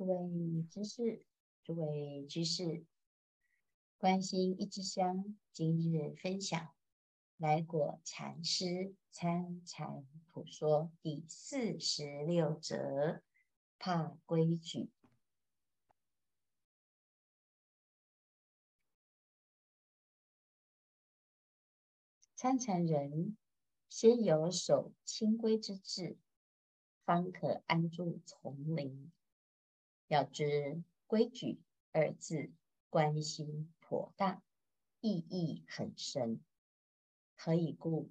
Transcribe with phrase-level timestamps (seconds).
[0.00, 1.26] 诸位居士，
[1.62, 2.86] 诸位居士，
[3.98, 6.70] 关心一枝香，今日分享
[7.36, 13.20] 来果禅师参禅普说第四十六则，
[13.78, 14.88] 怕规矩。
[22.34, 23.36] 参禅人
[23.90, 26.16] 先有守清规之志，
[27.04, 29.12] 方可安住丛林。
[30.10, 31.60] 要知“规矩”
[31.94, 32.50] 二字，
[32.88, 34.42] 关心颇大，
[35.00, 36.40] 意义很深。
[37.36, 38.10] 何以故？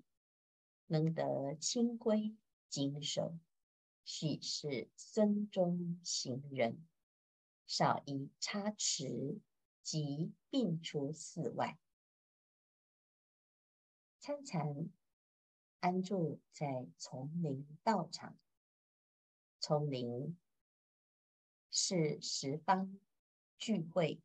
[0.88, 2.38] 能得清规
[2.70, 3.38] 谨守，
[4.06, 6.88] 许是僧中行人，
[7.68, 9.42] 少一差池，
[9.84, 11.78] 即并出寺外。
[14.20, 14.90] 参禅
[15.82, 18.38] 安住在丛林道场，
[19.60, 20.38] 丛林。
[21.72, 23.00] 是十方
[23.58, 24.22] 聚会、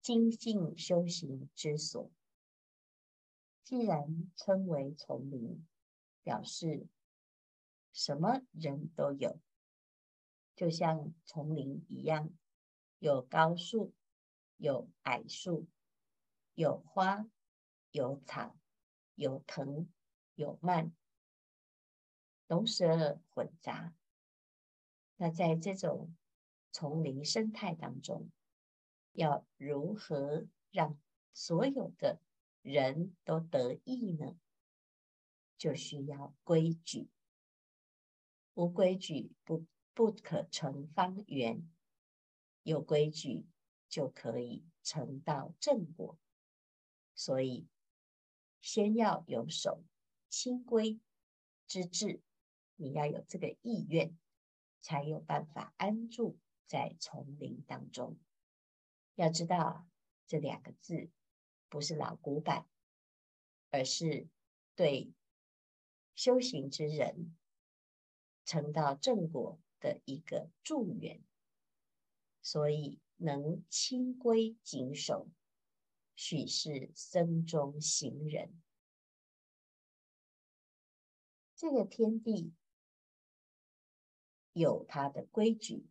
[0.00, 2.10] 精进修行之所。
[3.62, 5.66] 既然称为丛林，
[6.22, 6.86] 表示
[7.92, 9.40] 什么人都有，
[10.54, 12.30] 就像丛林一样，
[13.00, 13.92] 有高树，
[14.56, 15.66] 有矮树，
[16.54, 17.28] 有花，
[17.90, 18.56] 有草，
[19.16, 19.88] 有藤，
[20.36, 20.94] 有蔓，
[22.46, 23.92] 龙蛇混杂。
[25.16, 26.14] 那在这种
[26.72, 28.30] 丛林生态当中，
[29.12, 30.98] 要如何让
[31.32, 32.20] 所有的
[32.62, 34.36] 人都得益呢？
[35.56, 37.08] 就需要规矩，
[38.52, 41.66] 无规矩不不可成方圆，
[42.62, 43.46] 有规矩
[43.88, 46.18] 就可以成道正果。
[47.14, 47.66] 所以，
[48.60, 49.82] 先要有守
[50.28, 51.00] 清规
[51.66, 52.20] 之志，
[52.74, 54.14] 你要有这个意愿。
[54.86, 58.16] 才有办法安住在丛林当中。
[59.16, 59.84] 要知道，
[60.28, 61.10] 这两个字
[61.68, 62.68] 不是老古板，
[63.70, 64.28] 而是
[64.76, 65.12] 对
[66.14, 67.36] 修行之人
[68.44, 71.20] 成道正果的一个祝愿。
[72.40, 75.28] 所以，能清规谨守，
[76.14, 78.62] 许是僧中行人。
[81.56, 82.54] 这个天地。
[84.56, 85.84] 有它的规矩，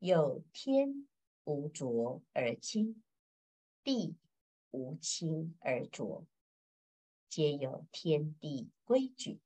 [0.00, 1.06] 有天
[1.44, 3.00] 无浊而清，
[3.84, 4.16] 地
[4.72, 6.26] 无清而浊，
[7.28, 9.38] 皆有天地规矩。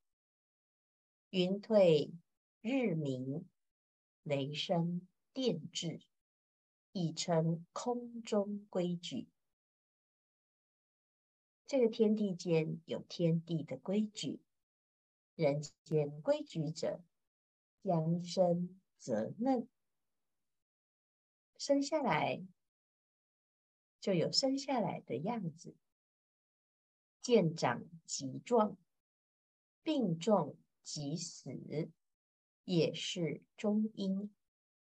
[1.28, 2.14] 云退
[2.62, 3.46] 日明，
[4.22, 6.00] 雷声电至，
[6.92, 9.28] 亦称空中规矩。
[11.66, 14.40] 这个天地间有天地的规矩，
[15.34, 17.02] 人间规矩者。
[17.82, 19.68] 将生则嫩，
[21.56, 22.42] 生下来
[24.00, 25.74] 就有生下来的样子；
[27.22, 28.76] 见长即壮，
[29.82, 31.90] 病重即死，
[32.64, 34.34] 也是终因，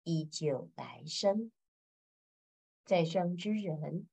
[0.02, 1.52] 依旧来生。
[2.84, 4.08] 在生之人，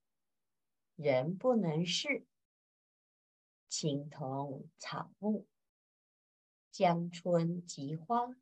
[0.96, 2.25] 人不能事，
[3.69, 5.46] 情同草木，
[6.72, 8.36] 将春即花。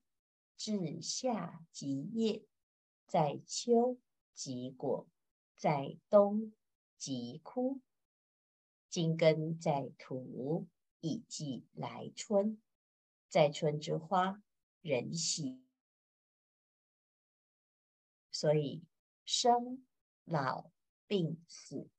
[0.55, 2.45] 至夏即叶，
[3.07, 3.99] 在秋
[4.33, 5.07] 即果，
[5.55, 6.53] 在冬
[6.97, 7.81] 即枯。
[8.89, 10.67] 今根在土，
[10.99, 12.61] 以继来春。
[13.27, 14.43] 在春之花，
[14.81, 15.63] 人喜。
[18.29, 18.83] 所以
[19.25, 19.85] 生
[20.23, 20.71] 老
[21.07, 21.89] 病死，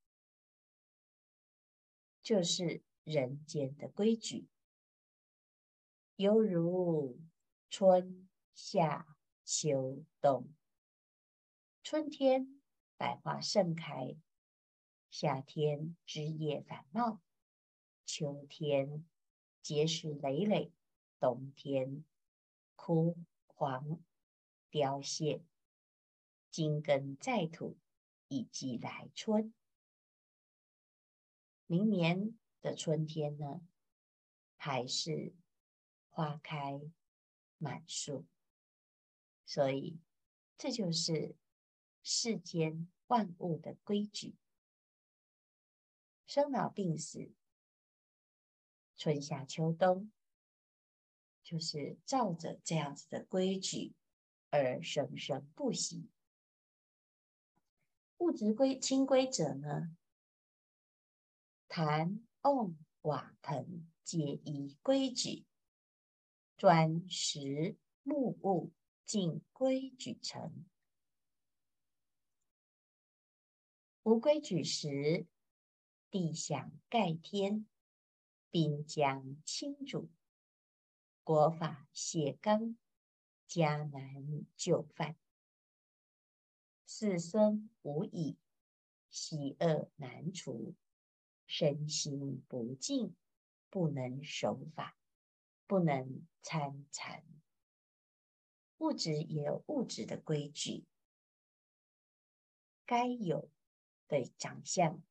[2.23, 4.49] 就是人间的规矩，
[6.17, 7.21] 犹如
[7.69, 8.24] 春。
[8.55, 10.55] 夏、秋、冬。
[11.83, 12.63] 春天
[12.97, 14.17] 百花盛开，
[15.11, 17.21] 夏天枝叶繁茂，
[18.07, 19.05] 秋天
[19.61, 20.73] 结实累累，
[21.19, 22.05] 冬天
[22.77, 24.01] 枯黄
[24.71, 25.43] 凋谢。
[26.49, 27.77] 金根在土，
[28.29, 29.53] 以及来春。
[31.67, 33.61] 明年的春天呢，
[34.57, 35.35] 还是
[36.09, 36.81] 花开
[37.59, 38.25] 满树。
[39.47, 39.99] 所以，
[40.57, 41.37] 这就是
[42.03, 44.35] 世间万物的规矩。
[46.27, 47.31] 生老病死，
[48.97, 50.11] 春夏秋冬，
[51.43, 53.95] 就是照着这样子的规矩
[54.51, 56.09] 而生生不息。
[58.19, 59.95] 物质规清规者呢，
[61.69, 65.45] 坛瓮瓦盆皆依规矩，
[66.57, 68.73] 砖石木物
[69.05, 70.65] 尽规矩成。
[74.03, 75.27] 无规矩时，
[76.11, 77.67] 地想盖天，
[78.51, 80.11] 兵将倾主，
[81.23, 82.77] 国法谢纲，
[83.47, 85.17] 家难就犯。
[86.87, 88.37] 世僧无已，
[89.11, 90.75] 喜恶难除，
[91.47, 93.17] 身心不净，
[93.71, 94.97] 不能守法，
[95.67, 97.25] 不能参禅。
[98.79, 100.85] 物质也有物质的规矩，
[102.85, 103.51] 该有
[104.09, 105.03] 的长相，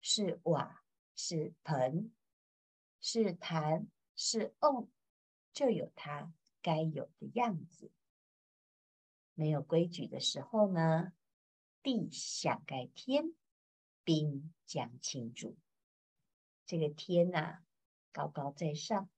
[0.00, 0.82] 是瓦，
[1.14, 2.12] 是盆，
[3.00, 3.86] 是坛，
[4.16, 4.88] 是瓮，
[5.52, 7.92] 就有它该有的样子。
[9.34, 11.12] 没有规矩的时候呢，
[11.82, 13.34] 地想盖天，
[14.02, 15.56] 兵将倾主。
[16.66, 17.62] 这个天呐、
[18.10, 19.08] 高高在上，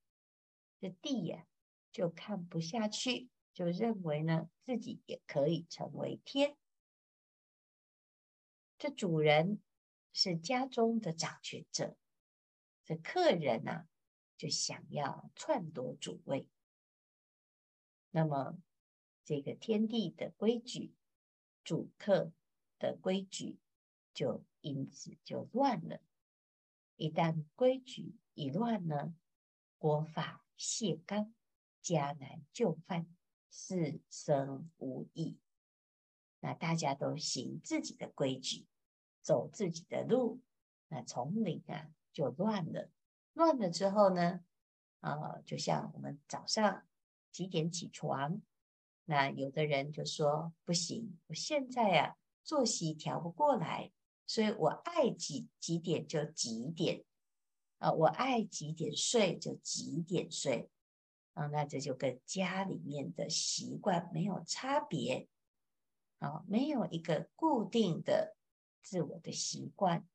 [0.78, 1.46] 这地呀、
[1.90, 3.30] 就看不下去，
[3.60, 6.56] 就认为呢，自己也可以成为天。
[8.78, 9.60] 这主人
[10.14, 11.94] 是家中的掌权者，
[12.86, 13.88] 这客人呢、啊，
[14.38, 16.48] 就想要篡夺主位，
[18.08, 18.58] 那么。
[19.26, 20.94] 这个天地的规矩，
[21.62, 22.32] 主客
[22.78, 23.58] 的规矩，
[24.14, 26.00] 就因此就乱了。
[26.96, 29.14] 一旦规矩一乱呢，
[29.76, 31.34] 国法泄纲，
[31.82, 33.06] 家难就犯，
[33.50, 35.38] 是生无已。
[36.40, 38.66] 那大家都行自己的规矩，
[39.20, 40.40] 走自己的路，
[40.88, 42.90] 那丛林啊就乱了。
[43.34, 44.40] 乱了之后呢，
[45.00, 46.86] 啊，就像我们早上
[47.30, 48.40] 几点起床？
[49.04, 53.92] 那有的人就说不行，我现在呀、啊、作息调不过来，
[54.26, 57.04] 所以我爱几几点就几点，
[57.78, 60.70] 啊，我爱几点睡就几点睡，
[61.48, 65.28] 那这就跟家里面的习惯没有差别，
[66.18, 68.36] 啊，没有一个固定的
[68.82, 70.06] 自我的习惯，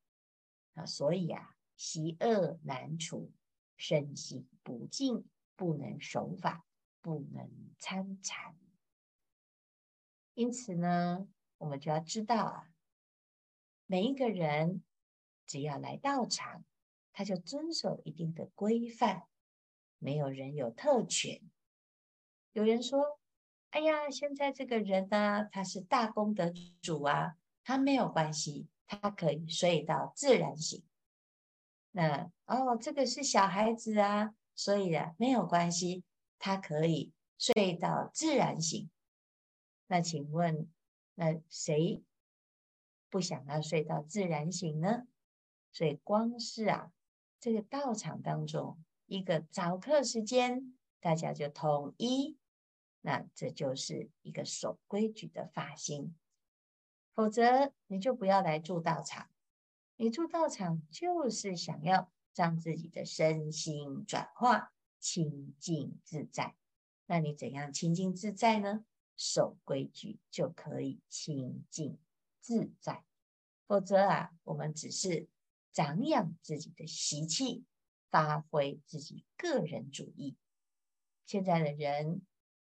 [0.74, 3.32] 啊，所以啊，习恶难除，
[3.78, 5.26] 身心不净，
[5.56, 6.66] 不能守法，
[7.02, 7.50] 不能
[7.80, 8.56] 参禅。
[10.34, 11.28] 因此呢，
[11.58, 12.70] 我们就要知道啊，
[13.86, 14.84] 每一个人
[15.46, 16.66] 只要来道场，
[17.14, 19.28] 他就遵守一定的规范，
[20.06, 21.42] 没有人有特权。
[22.54, 23.20] 有人说
[23.72, 30.84] ：“哎呀，现在这个人呢，他是大功德主啊，他没有关系，他可以睡到自然醒。
[31.90, 36.04] 那哦，这个是小孩子啊，所以啊，没有关系，
[36.38, 38.88] 他可以睡到自然醒。”
[39.90, 40.70] 那请问，
[41.16, 42.04] 那谁
[43.10, 45.08] 不想要睡到自然醒呢？
[45.72, 46.92] 所以光是啊，
[47.40, 52.38] 这个道场当中一个早课时间，大家就统一，
[53.02, 56.16] 那这就是一个守规矩的发心。
[57.14, 59.30] 否则你就不要来住道场。
[59.96, 66.56] 你住道场就是想要让自己的身心转化清净自在。
[67.06, 68.84] 那你怎样清净自在呢？
[69.16, 71.98] 守规矩就可以清净
[72.42, 73.06] 自在，
[73.66, 75.30] 否则啊，我们只是
[75.72, 77.64] 长养自己的习气，
[78.16, 80.38] 发挥自己个人主义。
[81.26, 82.22] 现在的人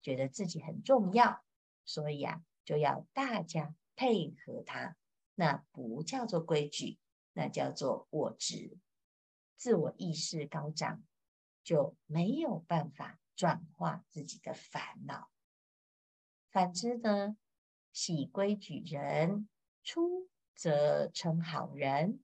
[0.02, 1.46] 觉得自己很重要，
[1.84, 4.98] 所以啊，就要大家配合他。
[5.36, 6.98] 那不叫做规矩，
[7.34, 8.76] 那叫做我执。
[9.56, 11.04] 自我意识高涨，
[11.64, 15.30] 就没有办法转化自己的烦恼。
[16.50, 17.38] 反之呢，
[17.92, 19.48] 喜规矩人，
[19.84, 22.24] 出则称好人，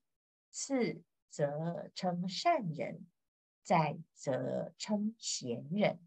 [0.50, 3.06] 次则称善人，
[3.64, 6.00] 在则称贤人，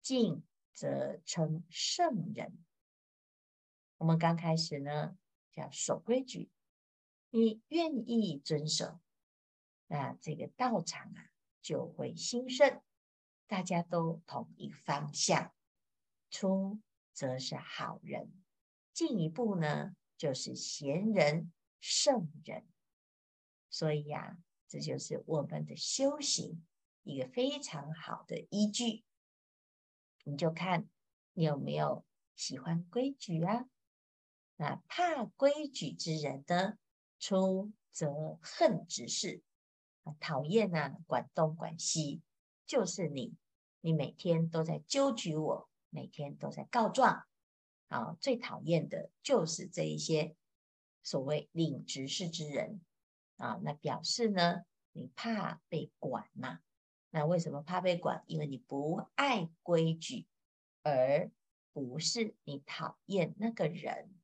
[0.00, 2.58] 进则称圣人。
[3.98, 5.16] 我们刚开始呢，
[5.52, 6.50] 叫守规矩，
[7.30, 9.00] 你愿意遵守，
[9.86, 12.82] 那这个道场啊就会兴盛，
[13.46, 15.52] 大家都同一方向，
[16.30, 16.80] 出。
[17.14, 18.32] 则是好人，
[18.94, 22.66] 进一步呢，就是贤人、圣人。
[23.68, 26.64] 所以呀、啊，这就是我们的修行
[27.02, 29.04] 一个非常好的依据。
[30.24, 30.88] 你就看
[31.32, 32.04] 你有没有
[32.34, 33.66] 喜欢规矩啊？
[34.56, 36.78] 那怕规矩之人呢，
[37.18, 39.42] 出则恨之事，
[40.20, 42.22] 讨厌啊，管东管西，
[42.66, 43.34] 就是你，
[43.80, 45.68] 你每天都在纠举我。
[45.94, 47.26] 每天都在告状，
[47.88, 50.34] 啊，最讨厌的就是这一些
[51.02, 52.80] 所谓领执事之人，
[53.36, 56.60] 啊，那表示呢，你怕被管嘛？
[57.14, 58.24] 那为什么怕被管？
[58.26, 60.26] 因为你不爱规矩，
[60.82, 61.30] 而
[61.74, 64.14] 不是你讨厌那个人。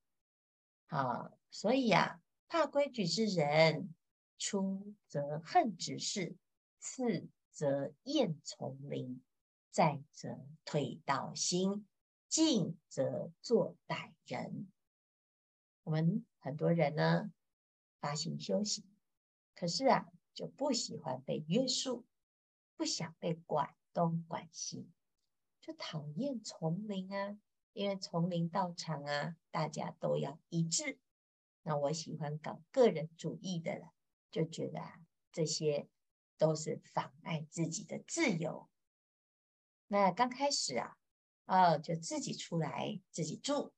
[0.87, 3.95] 啊，所以呀，怕规矩之人，
[4.39, 6.35] 出则恨执事，
[6.79, 9.23] 次则厌从邻，
[9.71, 11.87] 再则退道心，
[12.27, 14.67] 进则作歹人。
[15.83, 17.31] 我们很多人呢，
[18.01, 18.83] 发心修行，
[19.55, 22.07] 可是啊，就不喜欢被约束，
[22.79, 24.89] 不想被管东管西，
[25.61, 27.37] 就讨厌丛林啊。
[27.73, 30.99] 因为丛林道场啊，大家都要一致。
[31.63, 33.93] 那我喜欢搞个人主义的了，
[34.31, 35.01] 就觉得啊，
[35.33, 35.89] 这些
[36.39, 38.69] 都是妨碍自己的自由。
[39.89, 40.97] 那刚开始啊，
[41.47, 43.73] 哦，就自己出来自己住。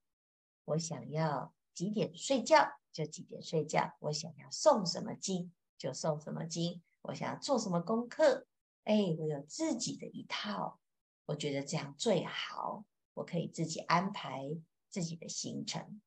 [0.64, 8.47] 我想要几点睡觉就几点睡觉，我想要诵什么经就诵什么经，我想要做什么功课，
[8.84, 10.80] 哎，我有自己的一套，
[11.26, 12.84] 我觉得这样最好。
[13.14, 14.49] 我可以自己安排
[14.88, 16.00] 自己的行程。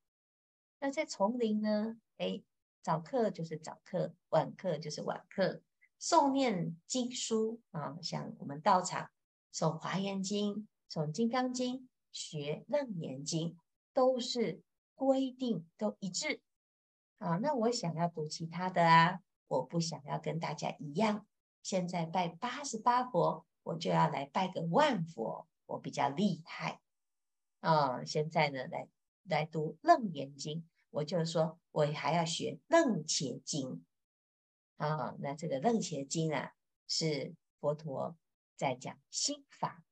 [0.80, 1.98] 那在丛林呢？
[2.18, 2.42] 哎，
[2.82, 5.62] 早课就是早课，晚课就是晚课。
[6.00, 9.12] 诵念经书啊，像我们道场
[9.54, 10.56] 诵《华严经》、
[10.92, 11.80] 诵《金刚经》、
[12.12, 13.52] 学《楞严经》，
[13.94, 14.62] 都是
[14.96, 16.42] 规定都一致
[17.20, 17.38] 啊。
[17.38, 21.26] 那我想要读其他的啊，我不想要跟大家一样。
[21.64, 26.82] 现在拜八十八佛，我就要来拜个万佛，我比较厉害。
[27.62, 28.90] 啊、哦，现在呢，来
[29.24, 33.86] 来读《楞严经》，我就说，我还要学《楞伽经》
[34.86, 36.54] 啊、那这个《楞伽经》啊，
[36.88, 38.18] 是佛陀
[38.58, 39.86] 在讲心法。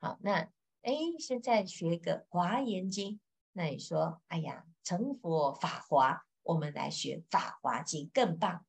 [0.00, 3.16] 好，那哎，现在学个《华严经》，
[3.52, 8.64] 那你说，哎呀，成佛法华，我们来学《法华经》更棒。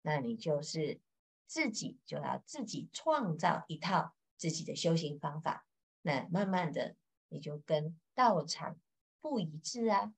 [0.00, 1.00] 那你就是
[1.46, 5.66] 自己就要自己创造一套自己的修行方法，
[6.02, 6.96] 那慢慢的。
[7.28, 8.78] 你就跟道场
[9.20, 10.14] 不一致啊！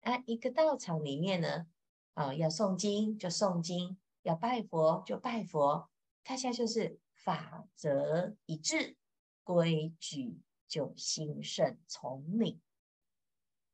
[0.00, 1.66] 啊，一个道场里面呢，
[2.14, 5.90] 啊，要诵经就诵经，要拜佛就拜佛，
[6.24, 8.96] 大家就是法则一致，
[9.44, 12.58] 规矩就兴盛从领。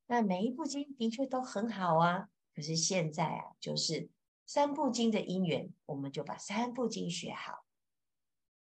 [0.06, 4.10] 那每一部经的确都很好啊，可是现在啊，就是
[4.46, 7.64] 三部经的因缘，我们就把三部经学好。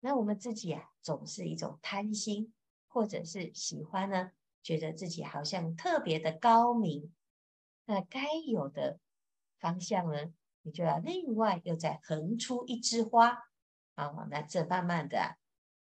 [0.01, 2.53] 那我们自己啊，总是一种贪心。
[2.93, 4.33] 或者是喜欢呢，
[4.65, 7.15] 觉得自己好像特别的高明，
[7.85, 8.99] 那该有的
[9.61, 13.45] 方向呢，你就要另外又再横出一枝花
[13.95, 15.39] 啊，那这慢慢的啊，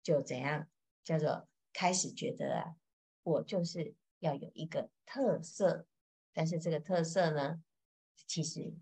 [0.01, 0.69] 就怎样
[1.03, 2.75] 叫做开始觉得啊，
[3.23, 5.85] 我就是要有一个特色，
[6.31, 7.61] 但是这个特色呢，
[8.15, 8.73] 其实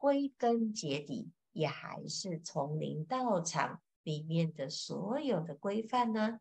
[0.00, 6.40] 归根结底也还是丛林道场里面的所有的规范呢。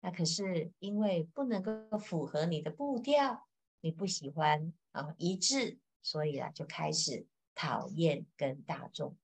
[0.00, 3.48] 那可是因为不能够符合你的步调，
[3.80, 9.16] 你不喜欢啊一致，所以啊就开始讨厌跟大众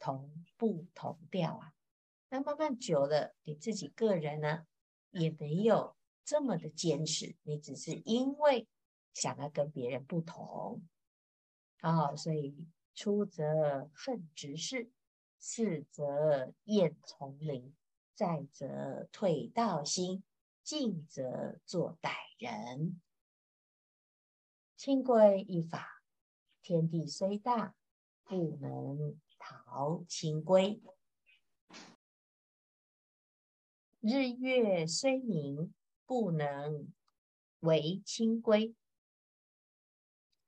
[0.00, 1.74] 同步同调啊。
[2.30, 4.64] 那慢慢久了，你自己个人呢
[5.10, 8.66] 也没有这么的坚持，你只是因为
[9.12, 10.82] 想要跟别人不同
[11.80, 12.66] 啊，所以
[12.98, 14.90] 出则恨直事，
[15.38, 17.72] 次则厌从邻。
[18.12, 20.24] 再则退道心，
[20.64, 23.00] 进则作歹人。
[24.74, 26.02] 清规一法，
[26.60, 27.76] 天地虽大，
[28.24, 30.80] 不能逃清规；
[34.00, 35.72] 日月虽明，
[36.04, 36.92] 不能
[37.60, 38.74] 违清规。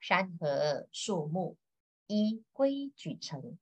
[0.01, 1.57] 山河树木，
[2.13, 3.57] 依规矩成；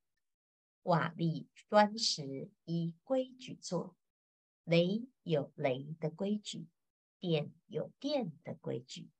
[0.85, 3.95] 瓦砾砖石，依规矩做。
[4.65, 6.67] 雷有雷的规矩，
[7.21, 9.11] 电有电的规矩，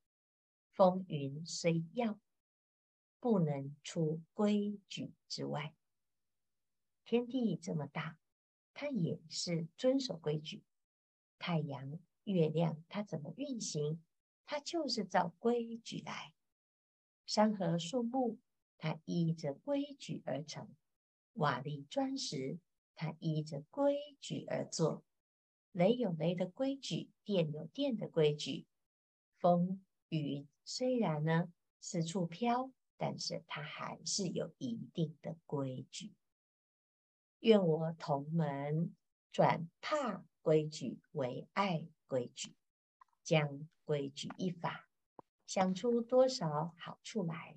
[0.73, 2.19] 风云虽要，
[3.21, 5.75] 不能出规矩之外。
[7.05, 8.19] 天地这么大，
[8.73, 10.65] 它也是遵守规矩。
[11.39, 14.03] 太阳、月亮，它怎么运行，
[14.47, 16.33] 它就是照规矩来。
[17.27, 18.39] 山河树木，
[18.79, 20.69] 它依着规矩而成；
[21.35, 22.59] 瓦砾砖石，
[22.95, 25.05] 它依着规矩而做。
[25.73, 28.67] 雷有雷的规矩，电有电的规矩，
[29.37, 36.15] 风雨虽然呢四处飘，但是它还是有一定的规矩。
[37.41, 38.95] 愿我同门
[39.31, 42.55] 转怕规矩为爱规矩，
[43.23, 44.89] 将规矩一法
[45.47, 47.57] 想出多少好处来？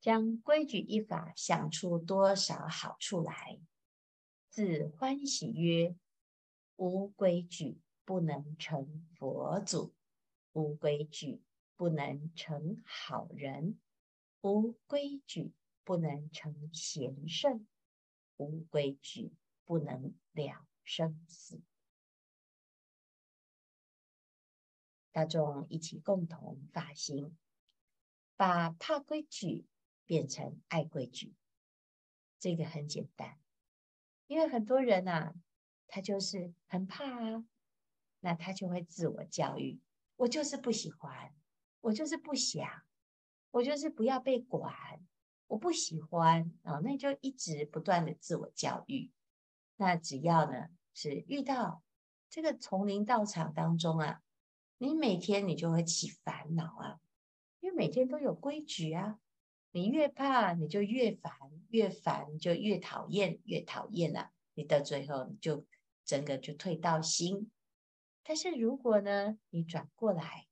[0.00, 3.60] 将规矩一法想出多少好处来？
[4.48, 5.94] 自欢喜曰
[6.76, 9.94] ：“无规矩不能成佛祖，
[10.52, 11.42] 无规矩
[11.76, 13.78] 不能成好人，
[14.40, 15.52] 无规矩
[15.84, 17.66] 不能成贤圣，
[18.38, 19.32] 无规矩
[19.64, 21.60] 不能了生死。
[25.12, 27.36] 大众一起共同发心，
[28.40, 29.66] 把怕规矩
[30.06, 31.34] 变成爱规矩。
[32.38, 33.38] 这个很简单，
[34.28, 35.34] 因为很多人啊，
[35.86, 37.44] 他就是很怕啊，
[38.20, 39.78] 那他就会自我教育：
[40.16, 41.34] 我就是不喜欢，
[41.82, 42.66] 我就是不想，
[43.50, 44.74] 我就是不要被管，
[45.48, 49.10] 我不喜欢啊，那就一直不断的自我教育。
[49.76, 51.82] 那只要呢是遇到
[52.30, 54.22] 这个丛林道场当中啊。
[54.78, 57.00] 你每天你就会起烦恼啊，
[57.60, 59.18] 因为每天都有规矩啊。
[59.72, 61.32] 你越怕，你就越烦，
[61.68, 65.64] 越烦就越讨厌，越讨厌了啊，你到最后你就
[66.04, 67.52] 整个就退到心。
[68.24, 70.48] 但是如果呢，你转过来，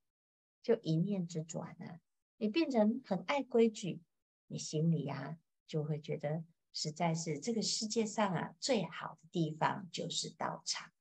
[0.63, 1.99] 就一念之转呢，
[2.37, 4.01] 你变成很爱规矩，
[4.47, 5.37] 你心里啊
[5.67, 10.93] 就会觉得，实在是这个世界上啊最好的地方就是道场，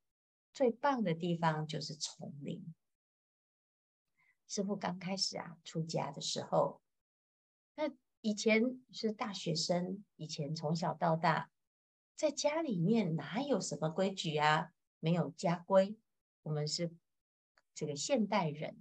[0.52, 2.74] 最棒的地方就是丛林。
[4.48, 6.82] 师父刚开始啊出家的时候，
[7.76, 11.50] 那以前是大学生，以前从小到大
[12.16, 14.72] 在家里面哪有什么规矩啊？
[15.00, 15.98] 没有家规。
[16.44, 16.92] 我们是
[17.76, 18.78] 这个现代人，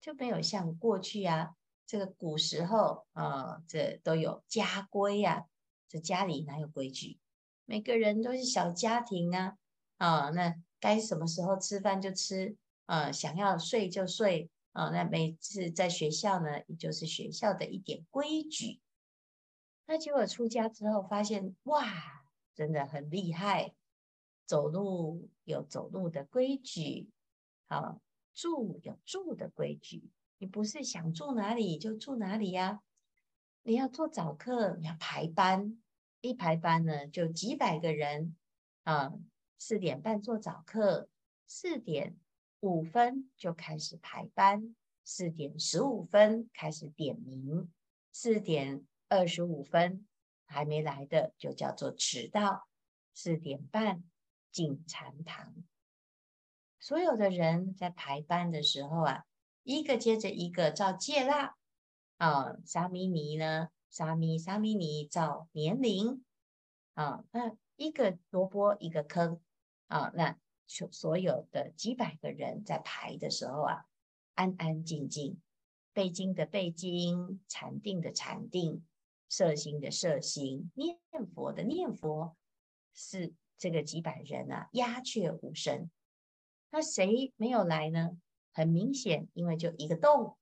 [0.00, 1.54] 就没有像过去啊，
[1.86, 5.46] 这个古时候啊，这都有家规呀。
[5.88, 7.20] 这家里哪有规矩？
[7.66, 9.58] 每个人都是小家庭啊，
[9.98, 14.50] 啊，那该什么时候吃饭就吃，啊，想要睡就睡。
[14.72, 18.80] 啊、哦，那每次在学校呢，也就是学校的一点规矩。
[19.86, 21.84] 那结果出家之后发现，哇，
[22.54, 23.74] 真的很厉害。
[24.46, 27.10] 走路有走路的规矩，
[27.68, 28.00] 好，
[28.34, 30.10] 住有住的规矩。
[30.38, 32.82] 你不是想住哪里就住哪里呀？
[33.62, 35.80] 你要做早课，你要排班，
[36.20, 38.36] 一排班呢就几百个人
[38.84, 39.12] 啊。
[39.58, 41.08] 四点半做早课，
[41.46, 42.16] 四点。
[42.62, 47.68] 五分就开始排班，四点十五分开始点名，
[48.12, 50.06] 四点二十五分
[50.46, 52.68] 还没来的就叫做迟到，
[53.12, 54.04] 四点半
[54.52, 55.52] 进禅堂。
[56.78, 59.24] 所有的人在排班的时候啊，
[59.64, 61.56] 一个接着一个照戒腊
[62.18, 66.24] 啊，沙弥尼呢，沙弥沙弥尼照年龄
[66.94, 69.40] 啊，那一个萝卜一个坑
[69.88, 70.38] 啊，那。
[70.66, 73.86] 所所有的几百个人在排的时候啊，
[74.34, 75.40] 安安静静，
[75.92, 78.84] 背经的背经，禅定的禅定，
[79.28, 80.98] 摄心的摄心，念
[81.34, 82.36] 佛的念佛，
[82.94, 85.90] 是这个几百人啊，鸦雀无声。
[86.70, 88.18] 那谁没有来呢？
[88.52, 90.36] 很明显，因为就一个洞，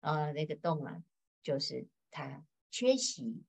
[0.00, 1.02] 啊，那个洞啊，
[1.42, 3.42] 就是他缺席。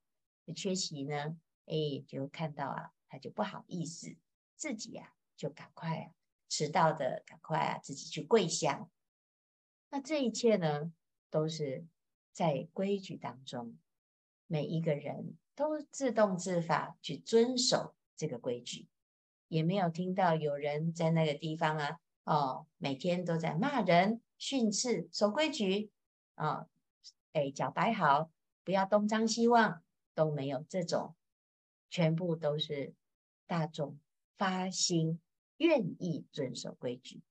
[0.54, 4.14] 缺席呢，哎，就看到啊，他就不好意思，
[4.58, 5.23] 自己呀、啊。
[5.44, 6.12] 就赶快啊，
[6.48, 8.88] 迟到的赶快啊，自己去跪下。
[9.90, 10.94] 那这一切呢，
[11.30, 11.86] 都是
[12.32, 13.78] 在规矩当中，
[14.48, 18.88] 每一个人都自动自发去遵守这个规矩，
[19.50, 25.92] 也没有听到有人在那个地方啊，哦，每天都在骂人、训斥、守规矩
[26.36, 26.70] 啊，
[27.34, 28.32] 哦，脚摆好，
[28.64, 29.84] 不要东张西望，
[30.16, 31.14] 都没有这种，
[31.90, 32.94] 全部都是
[33.46, 34.00] 大众。
[34.36, 35.22] 发心
[35.64, 37.22] 愿意遵守规矩，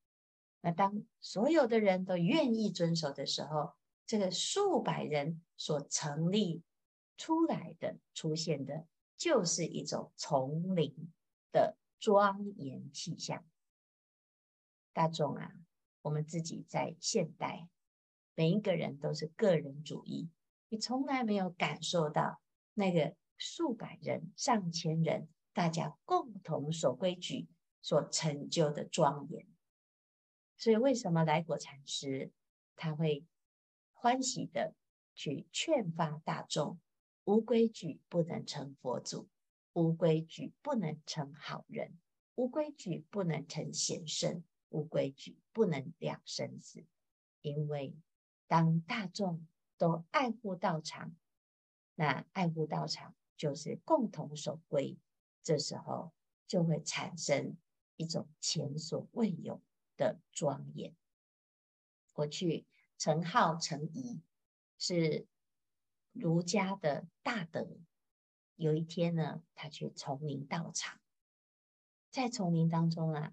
[0.63, 3.75] 那当所有的人都愿意遵守的时候，
[4.07, 6.63] 这个数百人所成立
[7.19, 8.87] 出来的、出现的，
[9.19, 11.13] 就是一种丛林
[11.53, 13.45] 的庄严气象。
[14.95, 15.53] 大众啊，
[16.01, 17.69] 我们自己在现代，
[18.35, 20.31] 每一个人都是个人主义，
[20.71, 22.41] 你从来没有感受到
[22.73, 25.29] 那个数百人、上千人。
[25.55, 27.47] 大家共同守规矩
[27.83, 29.45] 所成就的庄严，
[30.57, 32.31] 所以为什么来果禅师
[32.77, 33.27] 他会
[33.93, 34.75] 欢喜的
[35.15, 36.79] 去劝发大众：
[37.25, 39.29] 无规矩不能成佛祖，
[39.73, 41.99] 无规矩不能成好人，
[42.37, 46.85] 无规矩不能成贤圣，无规矩不能了生死。
[47.41, 47.97] 因为
[48.47, 51.17] 当大众都爱护道场，
[51.97, 54.97] 那爱护道场就是共同守规。
[55.43, 56.13] 这时候
[56.47, 57.57] 就会产生
[57.97, 59.61] 一种前所未有
[59.97, 60.95] 的庄严。
[62.13, 62.67] 过去
[62.99, 64.21] 陈浩、陈颐
[64.79, 65.27] 是
[66.13, 67.67] 儒家的大德。
[68.57, 71.01] 有一天呢，他去丛林道场，
[72.11, 73.33] 在丛林当中啊，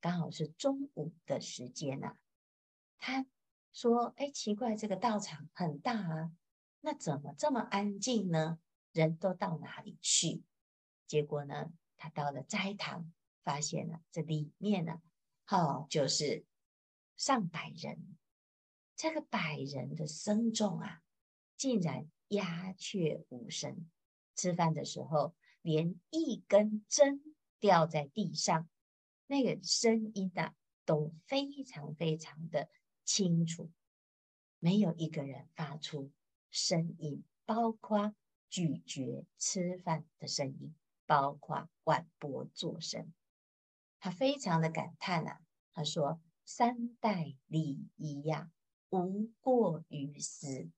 [0.00, 2.16] 刚好是中午的时间呐。
[2.96, 3.26] 他
[3.72, 6.32] 说：“哎，奇怪，这个道场很大啊，
[6.80, 8.58] 那怎么这么安静呢？
[8.92, 10.42] 人都到哪里去？”
[11.06, 15.00] 结果呢，他到了斋堂，发现了这里面呢，
[15.48, 16.44] 哦，就是
[17.16, 18.16] 上百人。
[18.96, 21.02] 这个百人的僧众啊，
[21.56, 23.88] 竟然鸦雀无声。
[24.36, 28.68] 吃饭的时候，连一根针掉在地上，
[29.26, 32.68] 那个声音啊，都非常非常的
[33.04, 33.70] 清楚，
[34.58, 36.10] 没有一个人发出
[36.50, 38.14] 声音，包括
[38.48, 40.74] 咀嚼吃饭的声音，
[41.06, 43.12] 包括碗钵作声。
[44.00, 45.40] 他非常的感叹啊，
[45.72, 48.50] 他说：“三代礼仪呀。”
[48.92, 50.68] 无过于斯，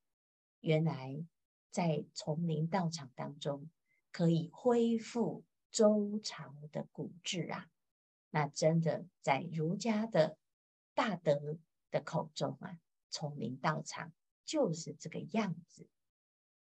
[0.61, 1.25] 原来
[1.71, 3.71] 在丛林道场当中
[4.11, 7.71] 可以恢复周朝的古制啊！
[8.29, 10.37] 那真的在儒家的
[10.93, 11.57] 大德
[11.91, 14.13] 的口中啊，丛林道场
[14.45, 15.89] 就是这个样子。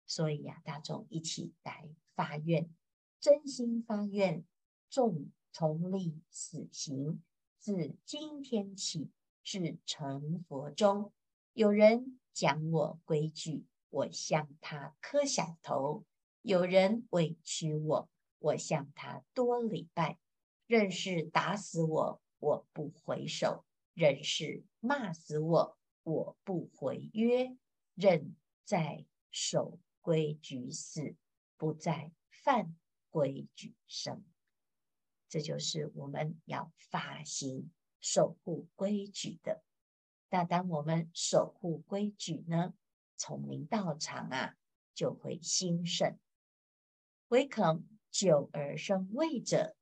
[0.07, 2.73] 所以呀、大众一起来发愿，
[3.19, 4.45] 真心发愿，
[4.89, 7.23] 众从立死刑，
[7.59, 9.11] 自今天起
[9.43, 11.13] 至成佛中。
[11.53, 16.05] 有人讲我规矩，我向他磕响头；
[16.43, 18.09] 有人委屈我，
[18.39, 20.19] 我向他多礼拜。
[20.67, 27.57] 任是打死我，我不回首；任是骂死我，我不回约。
[27.95, 31.17] 任在守规矩死，
[31.57, 32.77] 不在犯
[33.11, 34.25] 规矩生。
[35.31, 39.63] 这就是我们要发心守护规矩的。
[40.29, 42.75] 那当我们守护规矩呢，
[43.17, 44.57] 丛林道场啊
[44.93, 46.19] 就会兴盛。
[47.29, 49.77] 唯恐久而生畏者，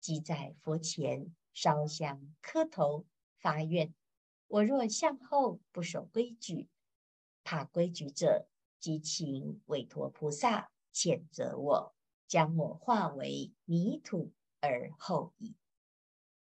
[0.00, 3.06] 即在佛前烧香磕头
[3.38, 3.94] 发愿：
[4.48, 6.68] 我若向后不守规矩，
[7.42, 8.46] 怕规矩者
[8.78, 11.94] 即请韦陀菩萨谴责我，
[12.26, 14.30] 将我化为泥土
[14.60, 15.54] 而后已。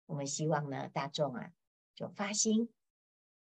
[0.07, 1.53] 我们希望呢，大众啊，
[1.95, 2.69] 就发心。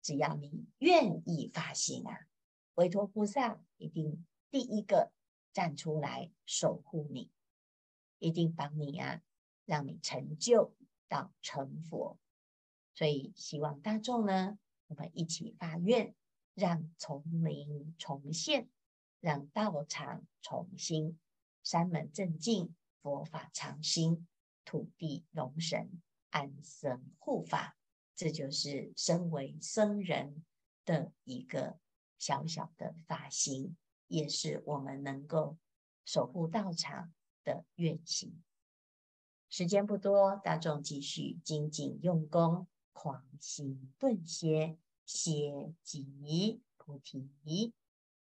[0.01, 2.27] 只要你愿意发心啊，
[2.75, 5.12] 韦陀菩萨一定第一个
[5.53, 7.31] 站出来守护你，
[8.19, 9.23] 一定帮你啊，
[9.64, 10.75] 让你成就
[11.09, 12.19] 到成佛。
[12.95, 16.14] 所以希望大众呢，我们一起发愿，
[16.55, 18.69] 让丛林重现，
[19.21, 21.19] 让道场重新，
[21.62, 24.27] 山门正净，佛法常兴，
[24.64, 27.77] 土地龙神安神护法。
[28.16, 30.44] 这就是身为僧人
[30.85, 31.79] 的一个
[32.18, 35.59] 小小的发心，也是我们能够
[36.05, 38.40] 守护道场的愿心。
[39.48, 47.29] 时间不多，大众继续精进用功，狂心顿歇，歇即菩提。